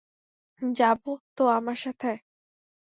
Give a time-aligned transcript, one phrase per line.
[0.61, 2.11] যাবো তো আমার সাথে?